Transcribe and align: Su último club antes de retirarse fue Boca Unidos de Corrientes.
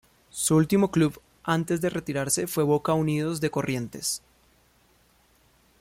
Su 0.31 0.55
último 0.55 0.89
club 0.89 1.21
antes 1.43 1.79
de 1.79 1.91
retirarse 1.91 2.47
fue 2.47 2.63
Boca 2.63 2.91
Unidos 2.93 3.39
de 3.39 3.51
Corrientes. 3.51 4.23